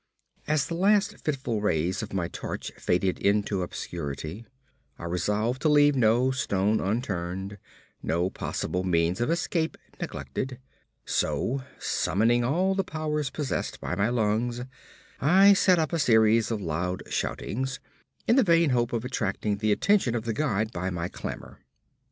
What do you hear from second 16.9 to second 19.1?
shoutings, in the vain hope of